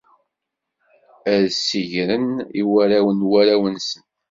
[1.33, 4.03] Ad d-ssigren i warraw n warraw-nsen.